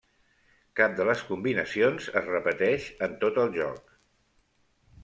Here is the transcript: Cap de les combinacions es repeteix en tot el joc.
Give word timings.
Cap 0.79 0.95
de 0.99 1.05
les 1.09 1.21
combinacions 1.27 2.09
es 2.23 2.27
repeteix 2.33 2.89
en 3.09 3.15
tot 3.27 3.41
el 3.45 3.55
joc. 3.61 3.97